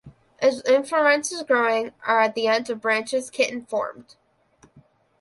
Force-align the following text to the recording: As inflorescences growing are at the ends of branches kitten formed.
As 0.39 0.63
inflorescences 0.63 1.45
growing 1.45 1.91
are 2.07 2.21
at 2.21 2.33
the 2.33 2.47
ends 2.47 2.71
of 2.71 2.81
branches 2.81 3.29
kitten 3.29 3.67
formed. 3.67 4.15